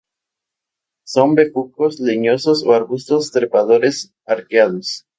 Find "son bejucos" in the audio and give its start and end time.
1.05-1.99